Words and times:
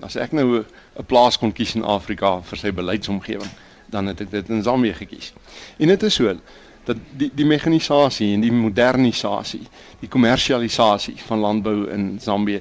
As 0.00 0.16
ek 0.16 0.32
nou 0.32 0.64
'n 0.64 1.04
plaas 1.06 1.38
kon 1.38 1.52
kies 1.52 1.74
in 1.74 1.84
Afrika 1.84 2.40
vir 2.42 2.58
sy 2.58 2.72
beleidsomgewing, 2.72 3.50
dan 3.90 4.06
het 4.06 4.20
ek 4.20 4.30
dit 4.30 4.48
in 4.48 4.62
Zambië 4.62 4.94
gekies. 4.94 5.32
En 5.78 5.88
dit 5.88 6.02
is 6.02 6.14
so 6.14 6.36
dat 6.84 6.96
die 7.16 7.30
die 7.34 7.46
mekanisasie 7.46 8.32
en 8.34 8.40
die 8.40 8.52
modernisasie, 8.52 9.66
die 10.00 10.08
kommersialisasie 10.08 11.16
van 11.26 11.38
landbou 11.38 11.90
in 11.90 12.20
Zambië 12.20 12.60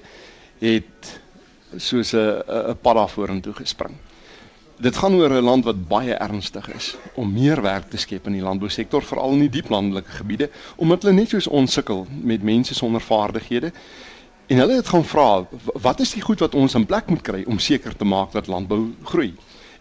het 0.59 1.19
soos 1.75 2.13
'n 2.13 2.43
'n 2.47 2.77
pad 2.81 2.95
daar 2.95 3.09
vorentoe 3.09 3.53
gespring. 3.53 3.95
Dit 4.79 4.97
gaan 4.97 5.13
oor 5.13 5.29
'n 5.29 5.43
land 5.43 5.63
wat 5.65 5.87
baie 5.87 6.13
ernstig 6.13 6.73
is 6.75 6.95
om 7.13 7.33
meer 7.33 7.61
werk 7.61 7.89
te 7.89 7.97
skep 7.97 8.27
in 8.27 8.33
die 8.33 8.41
landbousektor, 8.41 9.03
veral 9.03 9.31
in 9.31 9.39
die 9.39 9.49
diep 9.49 9.69
landelike 9.69 10.11
gebiede, 10.11 10.49
omdat 10.75 11.01
hulle 11.01 11.13
net 11.13 11.29
soos 11.29 11.47
ons 11.47 11.73
sukkel 11.73 12.07
met 12.21 12.43
mense 12.43 12.73
sonder 12.73 13.01
vaardighede. 13.01 13.71
En 14.47 14.57
hulle 14.57 14.77
het 14.79 14.87
gaan 14.87 15.03
vra, 15.03 15.45
wat 15.83 15.99
is 15.99 16.13
die 16.15 16.21
goed 16.23 16.39
wat 16.39 16.53
ons 16.55 16.75
in 16.79 16.85
plek 16.87 17.09
moet 17.11 17.21
kry 17.21 17.41
om 17.51 17.59
seker 17.59 17.95
te 17.95 18.05
maak 18.07 18.31
dat 18.31 18.47
landbou 18.47 18.93
groei? 19.09 19.33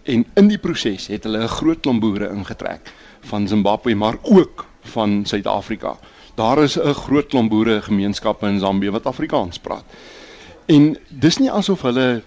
En 0.02 0.24
in 0.34 0.48
die 0.50 0.59
proses 0.59 1.06
het 1.06 1.23
hulle 1.27 1.45
'n 1.45 1.54
groot 1.59 1.80
klomp 1.80 2.00
boere 2.00 2.30
ingetrek 2.34 2.90
van 3.30 3.48
Zimbabwe, 3.48 3.95
maar 3.95 4.18
ook 4.23 4.66
van 4.80 5.23
Suid-Afrika. 5.26 5.96
Daar 6.34 6.62
is 6.62 6.78
'n 6.78 6.95
groot 6.95 7.26
klomp 7.26 7.50
boere 7.50 7.82
gemeenskappe 7.82 8.46
in 8.46 8.59
Zambië 8.59 8.90
wat 8.90 9.06
Afrikaans 9.06 9.59
praat. 9.59 9.84
En 10.66 10.98
dis 11.09 11.38
nie 11.38 11.51
asof 11.51 11.82
hulle 11.82 12.23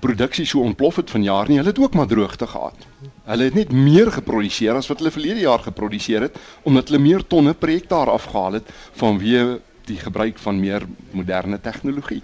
produksie 0.00 0.44
so 0.44 0.60
ontplof 0.60 0.96
het 0.96 1.10
vanjaar 1.10 1.48
nie. 1.48 1.56
Hulle 1.56 1.68
het 1.68 1.78
ook 1.78 1.94
maar 1.94 2.06
droogte 2.06 2.46
gehad. 2.46 2.86
Hulle 3.24 3.44
het 3.44 3.54
net 3.54 3.72
meer 3.72 4.12
geproduseer 4.12 4.74
as 4.74 4.86
wat 4.86 4.98
hulle 4.98 5.10
verlede 5.10 5.40
jaar 5.40 5.58
geproduseer 5.58 6.20
het 6.20 6.36
omdat 6.62 6.88
hulle 6.88 7.02
meer 7.02 7.26
tonne 7.26 7.54
per 7.54 7.68
hektaar 7.68 8.10
afgehaal 8.10 8.52
het 8.52 8.70
vanweë 8.92 9.60
die 9.86 9.98
gebruik 10.02 10.38
van 10.38 10.60
meer 10.60 10.86
moderne 11.10 11.60
tegnologie. 11.60 12.22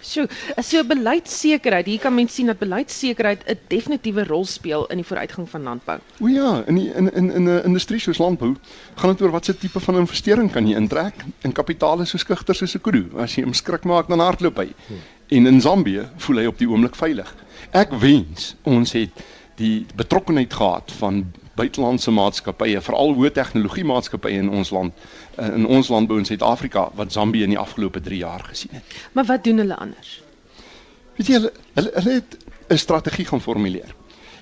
So, 0.00 0.26
so 0.62 0.84
beleidssekerheid, 0.86 1.86
hier 1.86 1.98
kan 1.98 2.14
mens 2.14 2.34
sien 2.34 2.46
dat 2.46 2.58
beleidssekerheid 2.58 3.42
'n 3.46 3.58
definitiewe 3.68 4.24
rol 4.24 4.44
speel 4.44 4.86
in 4.86 4.96
die 4.96 5.06
vooruitgang 5.06 5.48
van 5.50 5.62
landbou. 5.62 5.98
O 6.20 6.26
ja, 6.28 6.62
in 6.66 6.74
die, 6.74 6.92
in 6.94 7.12
in 7.12 7.30
in 7.32 7.48
'n 7.48 7.64
industrie 7.64 8.00
soos 8.00 8.18
landbou 8.18 8.54
gaan 8.94 9.10
dit 9.10 9.22
oor 9.22 9.30
watse 9.30 9.58
tipe 9.58 9.80
van 9.80 9.96
investering 9.96 10.50
kan 10.52 10.66
jy 10.66 10.76
intrek 10.76 11.14
in 11.42 11.52
kapitaal 11.52 12.06
soos 12.06 12.24
kugter 12.24 12.54
soos 12.54 12.74
'n 12.74 12.80
kudu. 12.80 13.10
As 13.16 13.34
jy 13.34 13.42
hom 13.42 13.54
skrik 13.54 13.84
maak 13.84 14.08
dan 14.08 14.20
hardloop 14.20 14.56
hy. 14.56 14.68
En 15.28 15.46
in 15.46 15.60
Zambië 15.60 16.08
voel 16.16 16.36
hy 16.36 16.46
op 16.46 16.58
die 16.58 16.68
oomblik 16.68 16.94
veilig. 16.94 17.34
Ek 17.70 17.90
wens 17.90 18.56
ons 18.62 18.92
het 18.92 19.10
die 19.56 19.86
betrokkenheid 19.94 20.54
gehad 20.54 20.92
van 20.92 21.32
buitelandse 21.58 22.12
maatskappye, 22.14 22.80
veral 22.84 23.14
hoë 23.18 23.32
tegnologie 23.36 23.84
maatskappye 23.88 24.42
in 24.44 24.50
ons 24.50 24.70
land, 24.74 25.06
eh, 25.36 25.50
in 25.58 25.66
ons 25.66 25.90
landbou 25.92 26.18
in 26.20 26.28
Suid-Afrika 26.28 26.88
wat 26.98 27.12
Zambië 27.12 27.48
in 27.48 27.56
die 27.56 27.60
afgelope 27.60 28.00
3 28.00 28.18
jaar 28.22 28.44
gesien 28.48 28.78
het. 28.78 28.98
Maar 29.12 29.24
wat 29.24 29.44
doen 29.44 29.64
hulle 29.64 29.76
anders? 29.76 30.18
Weet 31.16 31.26
jy 31.26 31.40
hulle 31.40 31.52
hulle, 31.74 31.90
hulle 31.94 32.12
het 32.20 32.36
'n 32.68 32.78
strategie 32.78 33.26
gaan 33.26 33.40
formuleer. 33.40 33.94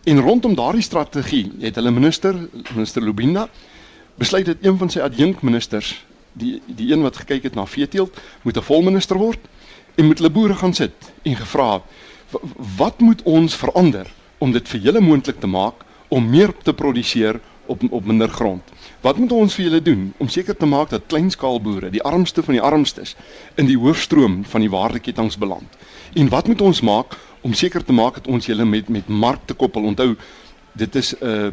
En 0.04 0.20
rondom 0.20 0.54
daardie 0.54 0.82
strategie 0.82 1.52
het 1.60 1.74
hulle 1.74 1.90
minister, 1.90 2.48
minister 2.74 3.02
Lubinda, 3.02 3.48
besluit 4.14 4.46
dat 4.46 4.56
een 4.60 4.78
van 4.78 4.90
sy 4.90 5.00
adjunkministers, 5.00 6.04
die 6.32 6.62
die 6.66 6.92
een 6.92 7.02
wat 7.02 7.16
gekyk 7.16 7.42
het 7.42 7.54
na 7.54 7.66
veeteelt, 7.66 8.16
moet 8.42 8.56
'n 8.56 8.62
volminister 8.62 9.16
word 9.16 9.38
en 9.94 10.06
moet 10.06 10.18
hulle 10.18 10.30
boere 10.30 10.54
gaan 10.54 10.74
sit 10.74 11.12
en 11.22 11.36
gevra 11.36 11.82
wat 12.76 13.00
moet 13.00 13.22
ons 13.22 13.54
verander 13.54 14.06
om 14.38 14.52
dit 14.52 14.68
vir 14.68 14.80
julle 14.80 15.00
moontlik 15.00 15.40
te 15.40 15.46
maak 15.46 15.85
om 16.08 16.30
meer 16.30 16.52
te 16.62 16.74
produseer 16.74 17.40
op 17.66 17.82
op 17.90 18.04
minder 18.04 18.28
grond. 18.28 18.62
Wat 19.00 19.16
moet 19.16 19.32
ons 19.32 19.54
vir 19.54 19.64
julle 19.64 19.82
doen 19.82 20.12
om 20.16 20.28
seker 20.28 20.56
te 20.56 20.66
maak 20.66 20.90
dat 20.90 21.06
kleinskaalboere, 21.06 21.90
die 21.90 22.02
armste 22.02 22.42
van 22.42 22.54
die 22.54 22.62
armstes, 22.62 23.16
in 23.54 23.66
die 23.66 23.78
hoofstroom 23.78 24.44
van 24.44 24.60
die 24.60 24.70
waardeketTINGS 24.70 25.38
beland? 25.38 25.78
En 26.14 26.28
wat 26.28 26.46
moet 26.46 26.60
ons 26.60 26.80
maak 26.80 27.16
om 27.40 27.54
seker 27.54 27.84
te 27.84 27.92
maak 27.92 28.14
dat 28.14 28.26
ons 28.26 28.46
julle 28.46 28.64
met 28.64 28.88
met 28.88 29.08
markte 29.08 29.54
koppel? 29.54 29.82
Onthou, 29.82 30.14
dit 30.72 30.94
is 30.94 31.14
'n 31.20 31.26
uh, 31.26 31.50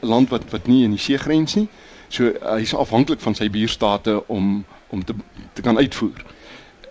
land 0.00 0.28
wat 0.28 0.50
wat 0.50 0.66
nie 0.66 0.84
in 0.84 0.90
die 0.90 1.00
see 1.00 1.18
grens 1.18 1.54
nie. 1.54 1.68
So 2.08 2.32
hy 2.42 2.60
is 2.60 2.74
afhanklik 2.74 3.20
van 3.20 3.34
sy 3.34 3.50
buurstate 3.50 4.26
om 4.26 4.64
om 4.88 5.04
te 5.04 5.14
te 5.52 5.62
kan 5.62 5.78
uitvoer. 5.78 6.24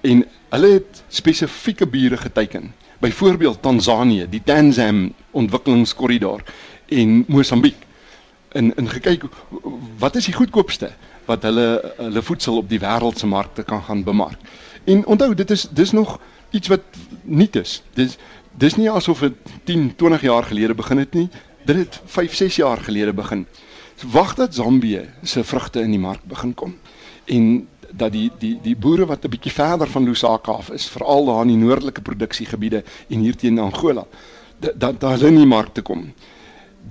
En 0.02 0.25
hulle 0.50 0.72
het 0.72 1.04
spesifieke 1.08 1.88
bure 1.88 2.18
geteken. 2.18 2.74
Byvoorbeeld 3.00 3.62
Tansanië, 3.62 4.28
die 4.30 4.42
Tanzam 4.44 5.14
ontwikkelingskorridor 5.31 6.44
en 6.88 7.23
Mosambiek 7.28 7.85
in 8.56 8.75
in 8.75 8.90
gekyk 8.90 9.23
wat 10.00 10.16
is 10.16 10.25
die 10.29 10.35
goedkoopste 10.35 10.91
wat 11.25 11.44
hulle 11.44 11.68
hulle 11.97 12.22
voedsel 12.22 12.62
op 12.62 12.69
die 12.69 12.79
wêreld 12.79 13.19
se 13.19 13.28
markte 13.28 13.63
kan 13.63 13.81
gaan 13.84 14.03
bemark. 14.03 14.40
En 14.84 15.06
onthou 15.06 15.34
dit 15.34 15.51
is 15.51 15.68
dis 15.72 15.91
nog 15.91 16.19
iets 16.50 16.68
wat 16.68 16.81
nuut 17.24 17.56
is. 17.56 17.81
Dis 17.94 18.18
dis 18.57 18.75
nie 18.79 18.90
asof 18.91 19.19
dit 19.19 19.34
10, 19.63 19.95
20 19.95 20.22
jaar 20.22 20.44
gelede 20.44 20.75
begin 20.75 20.97
het 20.97 21.13
nie. 21.13 21.29
Dit 21.66 21.75
het 21.75 22.01
5, 22.06 22.35
6 22.35 22.56
jaar 22.56 22.78
gelede 22.78 23.13
begin. 23.13 23.45
So 23.95 24.07
wag 24.12 24.35
dat 24.35 24.56
Zambië 24.56 25.09
se 25.24 25.44
vrugte 25.44 25.81
in 25.81 25.91
die 25.91 26.00
mark 26.00 26.24
begin 26.24 26.53
kom. 26.53 26.78
En 27.25 27.68
dat 27.91 28.12
die 28.12 28.31
die 28.40 28.59
die 28.62 28.75
boere 28.75 29.06
wat 29.06 29.25
'n 29.25 29.29
bietjie 29.29 29.51
verder 29.51 29.88
van 29.88 30.03
Lusaka 30.03 30.51
af 30.51 30.69
is, 30.69 30.88
veral 30.88 31.25
daar 31.25 31.41
in 31.41 31.47
die 31.47 31.66
noordelike 31.66 32.01
produksiegebiede 32.01 32.84
en 33.09 33.19
hier 33.19 33.35
teen 33.35 33.59
Angola, 33.59 34.06
dat 34.59 35.00
daar 35.00 35.12
hulle 35.12 35.28
in 35.28 35.35
die 35.35 35.45
mark 35.45 35.74
te 35.74 35.81
kom 35.81 36.13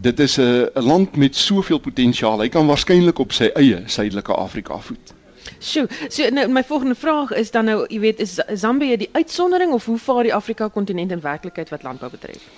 dit 0.00 0.20
is 0.20 0.38
'n 0.38 0.70
land 0.74 1.16
met 1.16 1.36
soveel 1.36 1.78
potensiaal. 1.78 2.40
Hy 2.40 2.48
kan 2.48 2.66
waarskynlik 2.66 3.18
op 3.18 3.32
sy 3.32 3.50
eie 3.54 3.82
suidelike 3.86 4.32
Afrika 4.32 4.78
voet. 4.78 5.14
Sjoe, 5.58 5.88
so 6.08 6.28
nou 6.28 6.48
my 6.48 6.64
volgende 6.64 6.94
vraag 6.94 7.32
is 7.32 7.50
dan 7.50 7.64
nou, 7.64 7.84
jy 7.88 8.00
weet, 8.00 8.20
is 8.20 8.38
Zambië 8.54 8.96
die 8.96 9.08
uitsondering 9.12 9.72
of 9.72 9.84
hoe 9.84 9.98
vaar 9.98 10.22
die 10.22 10.34
Afrika 10.34 10.68
kontinent 10.68 11.10
in 11.10 11.20
werklikheid 11.20 11.68
wat 11.68 11.82
landbou 11.82 12.10
betref? 12.10 12.48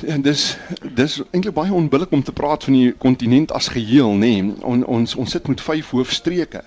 Ja, 0.00 0.16
dis 0.18 0.56
dis 0.94 1.20
eintlik 1.30 1.54
baie 1.54 1.72
onbillik 1.72 2.12
om 2.12 2.22
te 2.22 2.32
praat 2.32 2.64
van 2.64 2.72
die 2.72 2.92
kontinent 2.92 3.52
as 3.52 3.68
geheel, 3.68 4.12
nê. 4.12 4.32
Nee. 4.40 4.54
On, 4.62 4.84
ons 4.86 5.14
ons 5.14 5.30
sit 5.30 5.48
met 5.48 5.60
vyf 5.60 5.90
hoofstreke. 5.90 6.62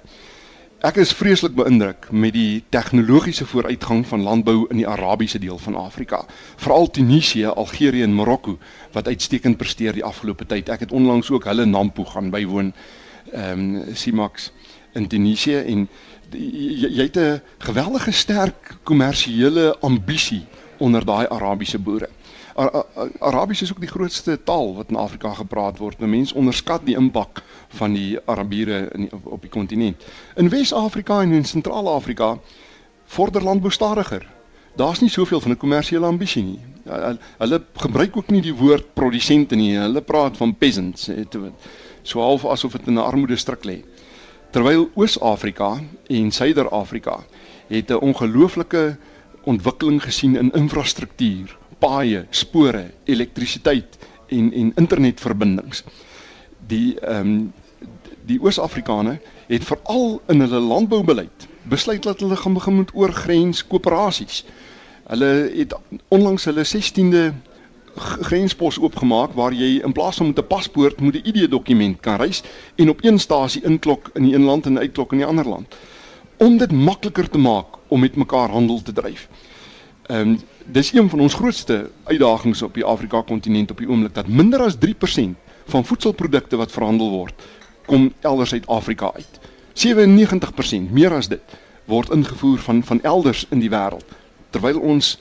Ek 0.83 0.97
is 0.99 1.13
vreeslik 1.15 1.53
beïndruk 1.55 2.09
met 2.11 2.33
die 2.35 2.63
tegnologiese 2.75 3.45
vooruitgang 3.47 4.01
van 4.03 4.25
landbou 4.25 4.65
in 4.67 4.81
die 4.81 4.87
Arabiese 4.87 5.39
deel 5.39 5.55
van 5.63 5.77
Afrika, 5.79 6.25
veral 6.59 6.89
Tunesië, 6.91 7.53
Algerië 7.55 8.03
en 8.03 8.15
Marokko 8.17 8.57
wat 8.91 9.07
uitstekend 9.07 9.55
presteer 9.61 9.95
die 9.95 10.03
afgelope 10.03 10.43
tyd. 10.43 10.67
Ek 10.67 10.83
het 10.83 10.91
onlangs 10.91 11.29
ook 11.31 11.47
hulle 11.47 11.63
Nampo 11.65 12.03
gaan 12.11 12.33
bywoon, 12.35 12.73
ehm 13.31 13.63
um, 13.63 13.95
Simax 13.95 14.49
in 14.99 15.07
Tunesië 15.07 15.61
en 15.61 15.87
jy, 16.35 16.91
jy 16.99 17.07
het 17.07 17.17
'n 17.17 17.41
geweldige 17.63 18.11
sterk 18.11 18.75
kommersiële 18.83 19.77
ambisie 19.79 20.43
onder 20.83 21.05
daai 21.05 21.27
Arabiese 21.31 21.79
boere. 21.79 22.09
Arabies 23.19 23.61
is 23.61 23.71
ook 23.71 23.79
die 23.81 23.89
grootste 23.89 24.35
taal 24.43 24.75
wat 24.75 24.91
in 24.91 24.99
Afrika 24.99 25.33
gepraat 25.33 25.79
word. 25.81 25.99
Mense 25.99 26.35
onderskat 26.35 26.83
die 26.85 26.97
impak 26.99 27.41
van 27.79 27.95
die 27.95 28.19
Arabiere 28.25 28.89
in 28.93 29.09
op 29.23 29.41
die 29.41 29.49
kontinent. 29.49 30.03
In 30.35 30.51
Wes-Afrika 30.53 31.21
en 31.21 31.31
in 31.31 31.45
Sentraal-Afrika 31.45 32.37
vorder 33.15 33.43
landbou 33.43 33.71
stadiger. 33.71 34.27
Daar's 34.75 35.01
nie 35.01 35.09
soveel 35.09 35.39
van 35.39 35.51
'n 35.51 35.57
kommersiële 35.57 36.05
ambisie 36.05 36.43
nie. 36.43 36.59
Hulle 37.37 37.63
gebruik 37.73 38.17
ook 38.17 38.29
nie 38.29 38.41
die 38.41 38.55
woord 38.55 38.93
produsente 38.93 39.55
nie. 39.55 39.77
Hulle 39.77 40.01
praat 40.01 40.37
van 40.37 40.55
peasants, 40.55 41.09
so 42.01 42.19
half 42.19 42.45
asof 42.45 42.71
dit 42.71 42.87
in 42.87 42.93
'n 42.93 43.05
armoede 43.05 43.37
stryk 43.37 43.63
lê. 43.63 43.83
Terwyl 44.51 44.89
Oos-Afrika 44.93 45.79
en 46.07 46.31
Suider-Afrika 46.31 47.23
het 47.67 47.89
'n 47.89 48.01
ongelooflike 48.01 48.97
ontwikkeling 49.43 50.01
gesien 50.03 50.35
in 50.35 50.51
infrastruktuur 50.51 51.57
paaie, 51.83 52.25
spore, 52.29 52.85
elektrisiteit 53.03 53.97
en 54.27 54.51
en 54.53 54.71
internetverbindings. 54.75 55.83
Die 56.67 56.99
ehm 56.99 57.27
um, 57.27 57.53
die 58.25 58.39
Oos-Afrikane 58.39 59.17
het 59.47 59.63
veral 59.67 60.21
in 60.31 60.39
hulle 60.39 60.59
landboubeleid 60.63 61.47
besluit 61.67 62.03
dat 62.03 62.19
hulle 62.23 62.35
gaan 62.39 62.53
begin 62.53 62.77
met 62.77 62.93
oorgrens 62.95 63.67
koöperasies. 63.67 64.45
Hulle 65.11 65.31
het 65.55 65.75
onlangs 66.07 66.45
hulle 66.47 66.63
16de 66.63 67.23
grenspos 67.95 68.79
oopgemaak 68.79 69.35
waar 69.37 69.53
jy 69.53 69.81
in 69.83 69.91
plaas 69.91 70.17
van 70.17 70.31
met 70.31 70.39
'n 70.39 70.47
paspoort 70.47 70.99
moet 70.99 71.15
'n 71.15 71.27
ID-dokument 71.27 71.99
kan 71.99 72.15
reis 72.15 72.43
en 72.75 72.89
op 72.89 73.03
een 73.03 73.19
stasie 73.19 73.63
inklok 73.63 74.09
in 74.13 74.23
die 74.23 74.35
een 74.35 74.43
land 74.43 74.65
en 74.65 74.79
uitklok 74.79 75.11
in 75.11 75.17
die 75.17 75.27
ander 75.27 75.47
land 75.47 75.75
om 76.37 76.57
dit 76.57 76.71
makliker 76.71 77.29
te 77.29 77.37
maak 77.37 77.65
om 77.87 77.99
met 77.99 78.15
mekaar 78.15 78.49
handel 78.49 78.81
te 78.81 78.93
dryf. 78.93 79.27
Ehm 80.03 80.19
um, 80.19 80.39
dis 80.65 80.93
een 80.93 81.09
van 81.09 81.19
ons 81.19 81.33
grootste 81.33 81.89
uitdagings 82.03 82.61
op 82.61 82.73
die 82.73 82.83
Afrika 82.83 83.21
kontinent 83.21 83.71
op 83.71 83.77
die 83.77 83.87
oomblik 83.87 84.13
dat 84.13 84.27
minder 84.27 84.61
as 84.61 84.75
3% 84.75 85.35
van 85.65 85.85
voedselprodukte 85.85 86.55
wat 86.55 86.71
verhandel 86.71 87.09
word 87.09 87.43
kom 87.85 88.13
elders 88.19 88.53
uit 88.53 88.67
Afrika 88.67 89.11
uit. 89.13 89.39
97% 89.73 90.91
meer 90.91 91.13
as 91.13 91.27
dit 91.27 91.55
word 91.85 92.09
ingevoer 92.09 92.57
van 92.57 92.83
van 92.83 93.01
elders 93.01 93.45
in 93.49 93.59
die 93.59 93.71
wêreld 93.71 94.11
terwyl 94.49 94.79
ons 94.79 95.17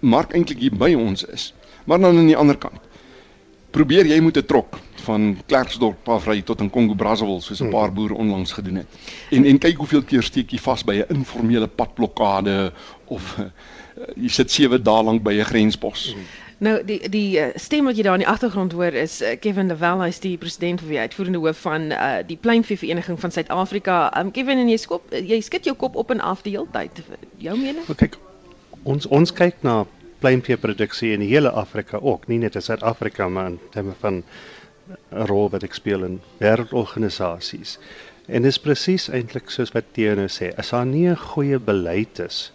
mark 0.00 0.32
eintlik 0.32 0.60
hier 0.60 0.76
by 0.76 0.94
ons 0.94 1.24
is. 1.24 1.54
Maar 1.84 2.00
dan 2.00 2.16
aan 2.16 2.28
die 2.28 2.36
ander 2.36 2.56
kant. 2.56 2.80
Probeer 3.70 4.06
jy 4.06 4.20
moet 4.20 4.36
'n 4.36 4.46
trok 4.46 4.78
van 5.04 5.36
Klerksdorp 5.46 6.08
af 6.08 6.26
ry 6.26 6.42
tot 6.42 6.60
in 6.60 6.70
Kongo 6.70 6.94
Brazzaville 6.94 7.40
soos 7.40 7.60
'n 7.60 7.64
hmm. 7.64 7.72
paar 7.72 7.92
boere 7.92 8.14
onlangs 8.14 8.52
gedoen 8.52 8.76
het. 8.76 8.86
En 9.30 9.44
en 9.44 9.58
kyk 9.58 9.76
hoeveel 9.76 10.02
keer 10.02 10.22
steek 10.22 10.50
jy 10.50 10.58
vas 10.58 10.84
by 10.84 10.94
'n 10.94 11.14
informele 11.14 11.66
padblokkade 11.66 12.72
of 13.06 13.38
jy 14.16 14.28
sit 14.28 14.50
7 14.50 14.82
dae 14.82 15.02
lank 15.02 15.22
by 15.22 15.34
'n 15.38 15.44
grenspos. 15.44 16.14
Mm. 16.14 16.24
Nou 16.60 16.84
die 16.84 17.08
die 17.08 17.38
uh, 17.40 17.46
stem 17.56 17.86
wat 17.88 17.96
jy 17.96 18.02
daar 18.04 18.18
in 18.18 18.24
die 18.24 18.28
agtergrond 18.28 18.72
hoor 18.76 18.92
is 18.92 19.22
uh, 19.22 19.32
Kevin 19.40 19.68
de 19.68 19.76
Wel, 19.80 20.02
hy's 20.04 20.20
die 20.20 20.36
president 20.36 20.82
of 20.82 20.88
die 20.88 20.98
uitvoerende 20.98 21.38
hoof 21.38 21.62
van 21.64 21.90
uh, 21.90 22.18
die 22.26 22.36
Pluimvee 22.36 22.76
Vereniging 22.76 23.20
van 23.20 23.32
Suid-Afrika. 23.32 24.12
Um, 24.20 24.30
Kevin 24.30 24.58
en 24.58 24.68
jy 24.68 24.76
skop 24.76 25.08
jy 25.14 25.40
skud 25.40 25.64
jou 25.64 25.76
kop 25.76 25.96
op 25.96 26.10
en 26.10 26.20
af 26.20 26.42
die 26.42 26.52
hele 26.52 26.68
tyd. 26.72 27.00
Jou 27.40 27.56
mening? 27.56 27.88
Kyk, 27.96 28.18
ons 28.82 29.08
ons 29.08 29.32
kyk 29.32 29.64
na 29.64 29.86
pluimveeproduksie 30.20 31.14
in 31.16 31.24
die 31.24 31.30
hele 31.32 31.50
Afrika 31.56 31.96
ook, 31.96 32.28
nie 32.28 32.38
net 32.38 32.60
in 32.60 32.64
Suid-Afrika 32.68 33.28
maar 33.28 33.54
in 33.54 33.58
terme 33.72 33.96
van 34.04 34.22
'n 34.92 35.26
rol 35.32 35.48
wat 35.50 35.64
ek 35.64 35.74
speel 35.74 36.04
in 36.04 36.20
wêreldorganisasies. 36.44 37.78
En 38.28 38.42
dit 38.42 38.52
is 38.52 38.58
presies 38.58 39.08
eintlik 39.08 39.50
soos 39.50 39.72
wat 39.72 39.94
Theo 39.96 40.14
nou 40.14 40.28
sê, 40.28 40.52
as 40.58 40.70
daar 40.70 40.86
nie 40.86 41.08
'n 41.08 41.16
goeie 41.16 41.58
beleid 41.58 42.18
is, 42.18 42.52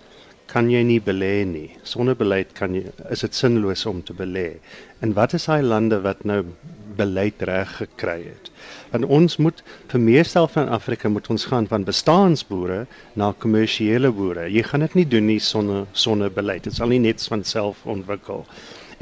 kan 0.52 0.70
jy 0.72 0.84
nie 0.86 1.02
belê 1.02 1.46
nie. 1.48 1.70
Sonder 1.84 2.16
beleid 2.16 2.54
kan 2.58 2.76
jy 2.76 2.86
is 3.12 3.26
dit 3.26 3.36
sinloos 3.36 3.86
om 3.90 4.02
te 4.06 4.14
belê. 4.14 4.56
En 5.02 5.14
wat 5.18 5.34
is 5.38 5.48
daai 5.50 5.64
lande 5.66 6.00
wat 6.06 6.24
nou 6.26 6.42
beleid 6.96 7.42
reg 7.50 7.74
gekry 7.82 8.22
het? 8.24 8.52
Want 8.94 9.10
ons 9.18 9.38
moet 9.44 9.62
vir 9.92 10.02
meestal 10.02 10.48
van 10.54 10.72
Afrika 10.72 11.10
moet 11.12 11.28
ons 11.34 11.48
gaan 11.52 11.68
van 11.68 11.84
bestaansboere 11.88 12.86
na 13.20 13.34
kommersiële 13.44 14.14
boere. 14.16 14.48
Jy 14.50 14.64
gaan 14.70 14.86
dit 14.88 14.98
nie 15.02 15.10
doen 15.18 15.30
nie 15.34 15.42
sonder 15.44 15.86
sonder 15.92 16.32
beleid. 16.32 16.64
Dit 16.70 16.78
sal 16.80 16.94
nie 16.94 17.04
net 17.04 17.24
van 17.30 17.44
self 17.44 17.84
ontwikkel 17.84 18.46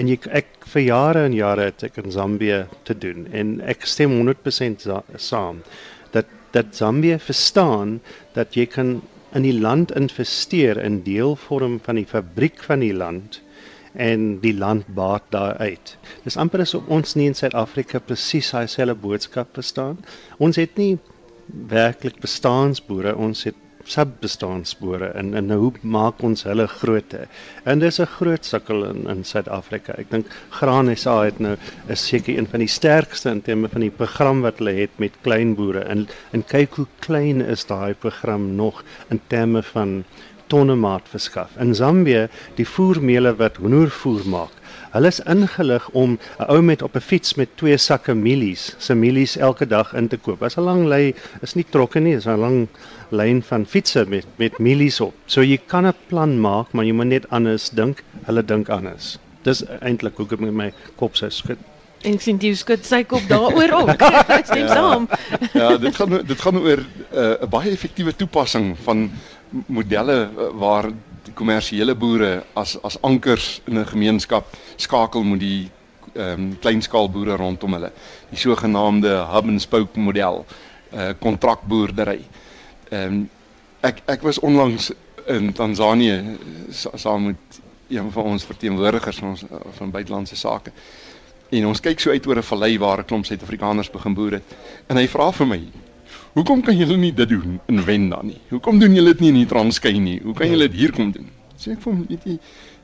en 0.01 0.10
jy 0.10 0.18
ek 0.34 0.68
vir 0.74 0.86
jare 0.88 1.25
en 1.28 1.36
jare 1.38 1.68
het 1.69 1.86
ek 1.89 2.00
in 2.01 2.13
Zambië 2.13 2.63
te 2.88 2.96
doen 2.98 3.28
en 3.36 3.60
ek 3.69 3.86
stem 3.89 4.16
100% 4.16 4.88
saam 5.22 5.62
dat 6.16 6.30
dat 6.54 6.75
Zambië 6.78 7.18
verstaan 7.22 8.00
dat 8.36 8.57
jy 8.57 8.66
kan 8.69 9.00
in 9.33 9.45
die 9.45 9.56
land 9.59 9.91
investeer 9.97 10.77
in 10.77 11.01
deelvorm 11.03 11.80
van 11.83 11.97
die 12.00 12.07
fabriek 12.09 12.62
van 12.63 12.83
die 12.85 12.94
land 12.94 13.41
en 13.94 14.39
die 14.41 14.53
land 14.57 14.88
baat 14.97 15.25
daaruit. 15.30 15.95
Dis 16.25 16.38
amper 16.38 16.63
asof 16.65 16.88
ons 16.89 17.13
nie 17.15 17.27
in 17.30 17.38
Suid-Afrika 17.38 18.01
presies 18.01 18.50
daai 18.53 18.68
selfe 18.68 18.97
boodskap 19.01 19.53
verstaan. 19.53 20.00
Ons 20.38 20.57
het 20.62 20.77
nie 20.81 20.97
werklik 21.69 22.18
bestaansboere, 22.24 23.15
ons 23.15 23.44
het 23.45 23.57
subbestaansspore 23.83 25.12
en 25.19 25.33
en 25.35 25.51
hoe 25.51 25.71
maak 25.81 26.21
ons 26.24 26.44
hulle 26.47 26.68
groot? 26.68 27.15
En 27.65 27.80
dis 27.80 28.00
'n 28.00 28.06
groot 28.18 28.45
sukkel 28.45 28.85
in 28.85 29.07
in 29.09 29.24
Suid-Afrika. 29.24 29.94
Ek 29.97 30.12
dink 30.12 30.27
Graan 30.50 30.95
SA 30.95 31.24
het 31.24 31.39
nou 31.39 31.56
is 31.88 32.07
seker 32.07 32.38
een 32.38 32.47
van 32.47 32.59
die 32.59 32.68
sterkste 32.68 33.30
in 33.30 33.41
terme 33.41 33.69
van 33.69 33.81
die 33.81 33.91
program 33.91 34.41
wat 34.41 34.57
hulle 34.57 34.74
het 34.74 34.97
met 34.97 35.21
kleinboere 35.21 35.80
en 35.80 36.07
en 36.31 36.44
kyk 36.45 36.75
hoe 36.75 36.88
klein 37.00 37.41
is 37.41 37.65
daai 37.65 37.94
program 37.94 38.56
nog 38.56 38.83
in 39.09 39.21
terme 39.27 39.63
van 39.63 40.03
tonne 40.47 40.75
maat 40.75 41.07
verskaf. 41.09 41.56
In 41.57 41.75
Zambië, 41.75 42.27
die 42.56 42.68
voermeele 42.68 43.36
wat 43.36 43.56
hoendervoer 43.57 44.27
maak, 44.29 44.51
Hulle 44.94 45.10
is 45.10 45.19
ingelig 45.25 45.86
om 45.98 46.12
'n 46.40 46.50
ou 46.54 46.62
met 46.62 46.81
op 46.86 46.95
'n 46.95 47.01
fiets 47.01 47.34
met 47.36 47.50
twee 47.57 47.78
sakke 47.78 48.13
mielies, 48.13 48.75
se 48.78 48.94
mielies 48.95 49.38
elke 49.38 49.66
dag 49.66 49.94
in 49.94 50.07
te 50.07 50.18
koop. 50.18 50.44
As 50.44 50.57
'n 50.57 50.62
lang 50.62 50.86
lei 50.86 51.16
is 51.42 51.56
nie 51.56 51.66
trokke 51.69 52.00
nie, 52.00 52.16
is 52.16 52.28
'n 52.28 52.38
lang 52.40 52.68
lyn 53.10 53.42
van 53.42 53.66
fietsse 53.66 54.06
met 54.07 54.25
met 54.38 54.60
mielies 54.60 55.01
op. 55.01 55.13
So 55.25 55.42
jy 55.42 55.57
kan 55.68 55.88
'n 55.88 55.94
plan 56.07 56.40
maak, 56.40 56.72
maar 56.72 56.86
jy 56.86 56.94
moet 56.94 57.07
net 57.07 57.30
anders 57.30 57.69
dink. 57.69 58.04
Hulle 58.25 58.45
dink 58.45 58.69
anders. 58.69 59.18
Dis 59.42 59.63
eintlik 59.81 60.18
hoe 60.18 60.28
ek 60.31 60.40
met 60.40 60.54
my 60.54 60.74
kop 60.96 61.16
sou 61.16 61.30
skud. 61.30 61.57
En 62.04 62.19
sien 62.19 62.38
jy 62.38 62.54
skud 62.54 62.86
sy 62.86 63.04
kop 63.04 63.24
daaroor 63.28 63.72
ook. 63.72 64.01
Ek 64.39 64.46
stem 64.46 64.68
saam. 64.68 65.07
ja, 65.54 65.78
dit 65.78 65.96
gaan 65.96 66.22
dit 66.28 66.42
gaan 66.42 66.57
oor 66.57 66.80
eh, 67.12 67.19
'n 67.19 67.44
uh, 67.44 67.50
baie 67.50 67.72
effektiewe 67.72 68.16
toepassing 68.16 68.75
van 68.84 69.12
modelle 69.68 70.30
uh, 70.38 70.50
waar 70.60 70.92
die 71.25 71.34
kommersiële 71.34 71.96
boere 71.96 72.44
as 72.54 72.75
as 72.84 72.98
ankers 73.02 73.62
in 73.66 73.80
'n 73.80 73.86
gemeenskap 73.86 74.46
skakel 74.75 75.24
met 75.24 75.40
die 75.40 75.72
ehm 76.14 76.40
um, 76.40 76.60
kleinskaalboere 76.60 77.36
rondom 77.36 77.74
hulle. 77.74 77.92
Die 78.30 78.38
sogenaamde 78.38 79.25
hub 79.31 79.48
and 79.48 79.62
spoke 79.62 80.00
model, 80.00 80.46
uh 80.94 81.14
kontrakboerdery. 81.20 82.22
Ehm 82.90 83.14
um, 83.14 83.30
ek 83.81 84.02
ek 84.06 84.22
was 84.22 84.40
onlangs 84.40 84.92
in 85.28 85.54
Tansanië 85.54 86.38
saam 86.96 87.25
met 87.25 87.62
een 87.88 88.12
van 88.12 88.24
ons 88.24 88.44
verteenwoordigers 88.44 89.18
van 89.18 89.30
ons 89.30 89.44
van 89.78 89.92
buitelandse 89.92 90.36
sake. 90.36 90.72
En 91.50 91.68
ons 91.68 91.80
kyk 91.80 92.00
so 92.00 92.12
uit 92.12 92.28
oor 92.28 92.38
'n 92.38 92.44
vallei 92.44 92.78
waar 92.78 93.00
'n 93.00 93.06
klomp 93.06 93.25
Suid-Afrikaners 93.25 93.90
begin 93.90 94.14
boer 94.14 94.31
het. 94.31 94.56
En 94.88 94.98
hy 94.98 95.08
vra 95.08 95.31
vir 95.31 95.48
my, 95.48 95.62
Hoekom 96.33 96.63
kan 96.65 96.74
julle 96.74 96.95
nie 96.97 97.12
dit 97.13 97.30
doen 97.30 97.59
in 97.69 97.83
Wenda 97.85 98.18
nie? 98.25 98.39
Hoekom 98.50 98.80
doen 98.81 98.95
julle 98.97 99.12
dit 99.13 99.19
nie 99.21 99.30
in 99.30 99.35
die 99.44 99.50
Transkei 99.50 100.00
nie? 100.01 100.15
Hoe 100.24 100.33
kan 100.33 100.50
julle 100.50 100.65
dit 100.65 100.80
hier 100.80 100.94
kom 100.95 101.12
doen? 101.13 101.27
Sê 101.62 101.75
ek 101.75 101.83
vir 101.83 101.91
hom, 101.91 102.00
weet 102.09 102.24
jy, 102.25 102.38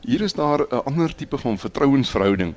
hier 0.06 0.22
is 0.22 0.38
daar 0.38 0.62
'n 0.68 0.84
ander 0.86 1.16
tipe 1.18 1.38
van 1.38 1.58
vertrouensverhouding 1.58 2.54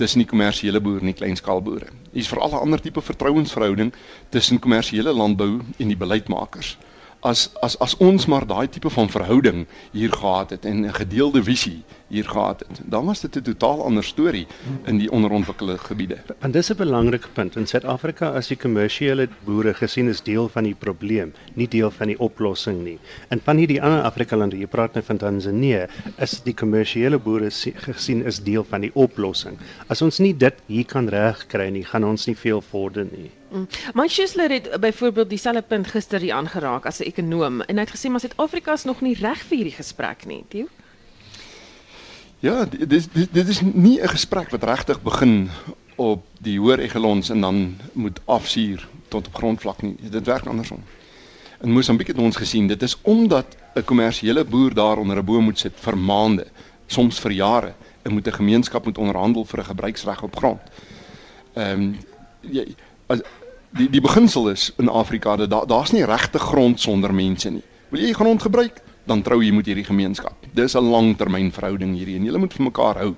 tussen 0.00 0.24
die 0.24 0.30
kommersiële 0.30 0.80
boer 0.80 1.00
en 1.00 1.12
die 1.12 1.18
kleinskaalboere. 1.18 1.92
Hier 2.12 2.24
is 2.24 2.32
veral 2.32 2.56
'n 2.56 2.62
ander 2.64 2.80
tipe 2.80 3.02
vertrouensverhouding 3.02 3.92
tussen 4.30 4.58
kommersiële 4.58 5.12
landbou 5.12 5.60
en 5.76 5.88
die 5.88 5.96
beleidsmakers 5.96 6.78
as 7.20 7.50
as 7.60 7.78
as 7.78 7.96
ons 7.96 8.26
maar 8.26 8.46
daai 8.46 8.68
tipe 8.68 8.90
van 8.90 9.08
verhouding 9.08 9.66
hier 9.92 10.12
gehad 10.12 10.50
het 10.50 10.64
en 10.64 10.86
'n 10.86 10.94
gedeelde 10.94 11.42
visie 11.42 11.82
hier 12.08 12.24
gehad 12.24 12.60
het, 12.60 12.80
dan 12.84 13.04
was 13.04 13.20
dit 13.20 13.36
'n 13.36 13.42
totaal 13.42 13.84
ander 13.84 14.04
storie 14.04 14.46
in 14.84 14.98
die 14.98 15.10
onderontwikkelde 15.10 15.78
gebiede. 15.78 16.18
Want 16.40 16.52
dis 16.52 16.70
'n 16.70 16.76
belangrike 16.76 17.28
punt 17.32 17.56
in 17.56 17.66
Suid-Afrika 17.66 18.30
as 18.30 18.48
die 18.48 18.56
kommersiële 18.56 19.28
boere 19.44 19.74
gesien 19.74 20.08
is 20.08 20.22
deel 20.22 20.48
van 20.48 20.64
die 20.64 20.74
probleem, 20.74 21.32
nie 21.54 21.68
deel 21.68 21.90
van 21.90 22.06
die 22.06 22.18
oplossing 22.18 22.82
nie. 22.84 22.98
En 23.28 23.40
van 23.44 23.56
hierdie 23.56 23.82
ander 23.82 24.02
Afrika 24.02 24.36
lande, 24.36 24.58
jy 24.58 24.66
praat 24.66 24.94
nou 24.94 25.04
van 25.04 25.16
Tanzanië, 25.16 25.86
is 26.18 26.42
die 26.42 26.54
kommersiële 26.54 27.18
boere 27.18 27.50
gesien 27.74 28.24
is 28.24 28.42
deel 28.42 28.64
van 28.64 28.80
die 28.80 28.94
oplossing. 28.94 29.58
As 29.86 30.02
ons 30.02 30.18
nie 30.18 30.36
dit 30.36 30.54
hier 30.66 30.84
kan 30.84 31.08
regkry 31.08 31.68
nie, 31.68 31.84
gaan 31.84 32.04
ons 32.04 32.26
nie 32.26 32.36
veel 32.36 32.60
vorder 32.60 33.06
nie. 33.12 33.30
Mm. 33.50 33.66
My 33.94 34.08
Schuessler 34.08 34.50
het 34.50 34.80
byvoorbeeld 34.80 35.28
dieselfde 35.28 35.62
punt 35.62 35.86
gister 35.86 36.20
hier 36.20 36.34
aangeraak 36.34 36.86
as 36.86 37.00
'n 37.00 37.02
ekonom 37.02 37.60
en 37.60 37.76
hy 37.76 37.80
het 37.82 37.94
gesê 37.96 38.10
maar 38.10 38.20
Suid-Afrika 38.20 38.72
is 38.72 38.84
nog 38.84 39.00
nie 39.00 39.14
reg 39.14 39.38
vir 39.38 39.56
hierdie 39.56 39.76
gesprek 39.76 40.26
nie, 40.26 40.44
Tieu. 40.48 40.68
Ja, 42.38 42.64
dit 42.64 42.90
dit 42.90 43.28
dit 43.32 43.48
is 43.48 43.60
nie 43.60 44.00
'n 44.02 44.08
gesprek 44.08 44.50
wat 44.50 44.62
regtig 44.62 45.02
begin 45.02 45.50
op 45.96 46.22
die 46.38 46.58
hoër 46.58 46.78
egelons 46.78 47.30
en 47.30 47.40
dan 47.40 47.76
moet 47.92 48.20
afsuur 48.24 48.88
tot 49.08 49.26
op 49.26 49.34
grondvlak 49.34 49.82
nie. 49.82 49.96
Dit 50.10 50.26
werk 50.26 50.46
andersom. 50.46 50.82
In 51.60 51.72
Mosambiek 51.72 52.06
het 52.06 52.18
ons 52.18 52.36
gesien, 52.36 52.66
dit 52.66 52.82
is 52.82 52.96
omdat 53.02 53.56
'n 53.74 53.84
kommersiële 53.84 54.44
boer 54.44 54.74
daar 54.74 54.98
onder 54.98 55.16
'n 55.16 55.24
boom 55.24 55.44
moet 55.44 55.58
sit 55.58 55.72
vir 55.74 55.98
maande, 55.98 56.46
soms 56.86 57.20
vir 57.20 57.32
jare, 57.32 57.74
en 58.02 58.12
moet 58.12 58.26
'n 58.26 58.32
gemeenskap 58.32 58.84
moet 58.84 58.98
onderhandel 58.98 59.44
vir 59.44 59.58
'n 59.58 59.64
gebruiksreg 59.64 60.22
op 60.22 60.36
grond. 60.36 60.60
Ehm 61.54 61.80
um, 61.80 61.98
jy 62.40 62.74
as 63.06 63.20
die 63.70 63.88
die 63.90 64.02
beginsel 64.02 64.48
is 64.50 64.72
in 64.78 64.88
Afrika 64.88 65.36
dat 65.36 65.50
daar 65.50 65.66
daar's 65.66 65.92
nie 65.92 66.04
regte 66.04 66.38
grond 66.38 66.80
sonder 66.80 67.14
mense 67.14 67.50
nie. 67.50 67.62
Wil 67.90 68.00
jy 68.00 68.12
grond 68.12 68.42
gebruik, 68.42 68.82
dan 69.06 69.22
trou 69.22 69.40
jy 69.42 69.52
met 69.54 69.66
hierdie 69.66 69.86
gemeenskap. 69.86 70.34
Dis 70.54 70.74
'n 70.74 70.90
langtermynverhouding 70.90 71.94
hierdie 71.96 72.16
en 72.16 72.24
julle 72.24 72.38
moet 72.38 72.52
vir 72.54 72.64
mekaar 72.64 72.98
hou. 72.98 73.14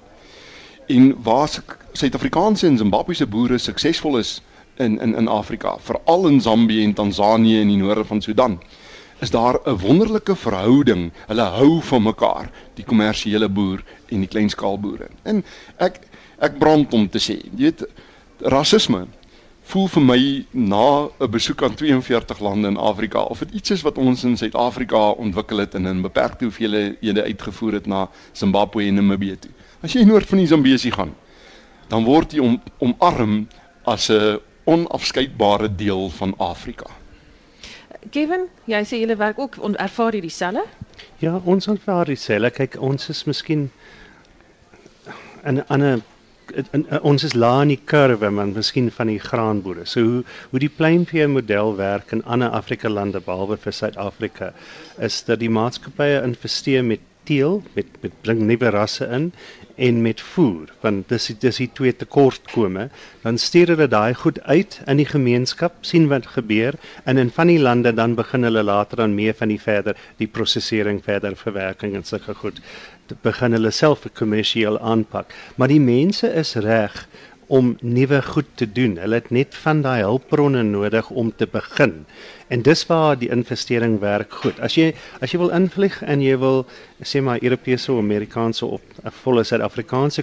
En 0.88 1.22
waar 1.22 1.48
Suid-Afrikaanse 1.92 2.66
en 2.66 2.78
Zimbabwese 2.78 3.26
boere 3.26 3.58
suksesvol 3.58 4.18
is 4.18 4.42
in 4.76 5.00
in 5.00 5.14
in 5.14 5.28
Afrika, 5.28 5.76
veral 5.78 6.28
in 6.28 6.40
Zambië 6.40 6.84
en 6.84 6.94
Tansanië 6.94 7.60
en 7.60 7.68
die 7.68 7.76
noorde 7.76 8.04
van 8.04 8.20
Sudan, 8.20 8.60
is 9.20 9.30
daar 9.30 9.60
'n 9.64 9.78
wonderlike 9.78 10.36
verhouding. 10.36 11.12
Hulle 11.26 11.42
hou 11.42 11.80
van 11.82 12.02
mekaar, 12.02 12.50
die 12.74 12.84
kommersiële 12.84 13.48
boer 13.48 13.84
en 14.08 14.18
die 14.18 14.28
kleinskaalboere. 14.28 15.08
En 15.22 15.44
ek 15.76 16.00
ek 16.38 16.58
brand 16.58 16.92
om 16.92 17.08
te 17.08 17.18
sê, 17.18 17.38
jy 17.56 17.56
weet, 17.56 17.86
rasisme 18.40 19.06
voel 19.72 19.88
vir 19.88 20.02
my 20.04 20.22
na 20.52 21.08
'n 21.08 21.30
besoek 21.30 21.62
aan 21.62 21.74
42 21.74 22.40
lande 22.40 22.68
in 22.68 22.76
Afrika 22.76 23.22
of 23.22 23.38
dit 23.38 23.54
iets 23.54 23.70
is 23.70 23.82
wat 23.82 23.98
ons 23.98 24.24
in 24.24 24.36
Suid-Afrika 24.36 25.10
ontwikkel 25.10 25.58
het 25.58 25.74
en 25.74 25.86
in 25.86 26.02
beperkte 26.02 26.44
hoeveelhede 26.44 27.22
uitgevoer 27.22 27.72
het 27.72 27.86
na 27.86 28.08
Zimbabwe 28.32 28.84
en 28.84 28.94
Namibië 28.94 29.36
toe. 29.38 29.50
As 29.80 29.92
jy 29.92 30.04
noord 30.04 30.28
van 30.28 30.38
die 30.38 30.46
Zambesi 30.46 30.90
gaan, 30.90 31.14
dan 31.88 32.04
word 32.04 32.32
jy 32.32 32.40
om, 32.40 32.60
omarm 32.78 33.48
as 33.84 34.10
'n 34.10 34.38
onafskeidbare 34.64 35.74
deel 35.74 36.10
van 36.10 36.34
Afrika. 36.38 36.86
Kevin, 38.10 38.48
jy 38.64 38.84
sê 38.84 39.00
julle 39.00 39.16
werk 39.16 39.38
ook 39.38 39.56
ervaar 39.56 40.14
jy 40.14 40.20
dieselfde? 40.20 40.64
Ja, 41.18 41.40
ons 41.44 41.66
ervaar 41.66 42.04
dieselfde. 42.04 42.50
Kyk, 42.50 42.80
ons 42.80 43.08
is 43.08 43.24
miskien 43.24 43.70
in 45.44 45.54
'n 45.54 45.64
ander 45.68 46.02
in, 46.54 46.66
in, 46.72 46.86
ons 47.00 47.24
is 47.24 47.34
laag 47.34 47.62
in 47.66 47.74
die 47.74 47.80
kurwe 47.92 48.30
man 48.30 48.54
miskien 48.56 48.90
van 48.90 49.10
die 49.12 49.20
graanboere. 49.22 49.86
So 49.86 50.02
hoe 50.02 50.24
hoe 50.50 50.60
die 50.62 50.72
pluimvee 50.72 51.28
model 51.28 51.76
werk 51.76 52.12
in 52.12 52.24
ander 52.24 52.50
Afrika 52.50 52.88
lande 52.88 53.20
behalwe 53.20 53.56
vir 53.56 53.72
Suid-Afrika 53.72 54.52
is 54.98 55.22
dat 55.24 55.40
die 55.40 55.50
maatskappye 55.50 56.22
investeer 56.22 56.84
met 56.84 57.00
teel 57.24 57.62
met 57.76 57.86
met 58.02 58.14
bring 58.26 58.40
nuwe 58.46 58.70
rasse 58.74 59.06
in 59.06 59.32
en 59.74 60.00
met 60.02 60.20
voer 60.20 60.72
want 60.82 61.08
dis 61.08 61.28
dis 61.44 61.60
die 61.62 61.68
twee 61.78 61.94
tekortkome 61.96 62.88
dan 63.22 63.38
stuur 63.38 63.74
hulle 63.74 63.88
daai 63.94 64.14
goed 64.22 64.40
uit 64.42 64.78
in 64.86 65.00
die 65.00 65.08
gemeenskap 65.08 65.78
sien 65.92 66.08
wat 66.12 66.26
gebeur 66.36 66.78
en 67.04 67.22
in 67.22 67.30
van 67.38 67.52
die 67.52 67.60
lande 67.62 67.94
dan 68.00 68.16
begin 68.18 68.48
hulle 68.48 68.64
later 68.66 69.04
dan 69.04 69.14
meer 69.18 69.36
van 69.38 69.54
die 69.54 69.60
verder 69.60 69.98
die 70.18 70.30
prosesering 70.38 71.02
verder 71.04 71.38
verwerking 71.44 71.94
en 71.98 72.04
sulke 72.08 72.34
goed 72.42 72.60
begin 73.22 73.52
hulle 73.52 73.70
self 73.70 74.06
kommersieel 74.14 74.78
aanpak. 74.78 75.34
Maar 75.56 75.68
die 75.68 75.80
mense 75.80 76.28
is 76.28 76.54
reg 76.54 77.06
om 77.52 77.76
nuwe 77.80 78.22
goed 78.22 78.48
te 78.54 78.66
doen. 78.72 78.96
Hulle 78.96 79.18
het 79.20 79.30
net 79.30 79.54
van 79.60 79.82
daai 79.84 80.00
hulpbronne 80.00 80.62
nodig 80.64 81.10
om 81.10 81.32
te 81.36 81.46
begin. 81.46 82.06
En 82.48 82.62
dis 82.64 82.86
waar 82.88 83.18
die 83.18 83.28
investering 83.28 83.98
werk 84.00 84.32
goed. 84.42 84.60
As 84.60 84.76
jy 84.78 84.94
as 85.20 85.34
jy 85.34 85.40
wil 85.42 85.52
invlieg 85.52 85.98
en 86.08 86.24
jy 86.24 86.38
wil 86.40 86.64
sê 87.04 87.20
maar 87.20 87.42
Europese 87.44 87.92
of 87.92 88.00
Amerikaanse 88.00 88.64
of 88.64 88.80
'n 89.04 89.12
volle 89.22 89.44
Suid-Afrikaanse 89.44 90.22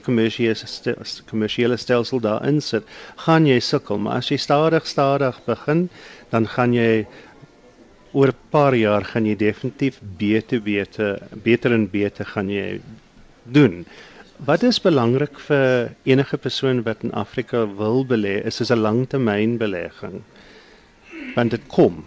kommersiële 1.29 1.77
stelsel 1.77 2.19
daarin 2.19 2.61
sit, 2.61 2.83
gaan 3.15 3.45
jy 3.45 3.59
sukkel, 3.59 3.97
maar 3.97 4.17
as 4.17 4.29
jy 4.29 4.37
stadig 4.37 4.87
stadig 4.87 5.39
begin, 5.45 5.89
dan 6.29 6.47
gaan 6.47 6.73
jy 6.73 7.05
oor 8.11 8.27
'n 8.27 8.49
paar 8.49 8.75
jaar 8.75 9.05
gaan 9.05 9.25
jy 9.25 9.35
definitief 9.35 9.99
beter 10.17 10.61
beter 10.61 11.19
beter 11.43 11.73
en 11.73 11.89
beter 11.89 12.25
gaan 12.25 12.49
jy 12.49 12.81
doen. 13.43 13.85
Wat 14.45 14.63
is 14.63 14.79
belangrik 14.81 15.39
vir 15.47 15.91
enige 16.03 16.37
persoon 16.37 16.83
wat 16.83 17.03
in 17.03 17.11
Afrika 17.11 17.65
wil 17.67 18.05
belê, 18.05 18.39
is 18.45 18.61
is 18.61 18.71
'n 18.71 18.81
langtermynbelegging. 18.81 20.23
Want 21.35 21.51
dit 21.51 21.67
kom. 21.67 22.05